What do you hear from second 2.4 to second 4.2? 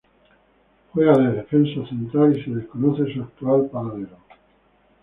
se desconoce su actual paradero.